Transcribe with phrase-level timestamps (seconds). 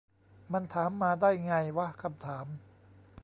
[0.53, 2.45] มันถามมาได้ไงวะ คำถาม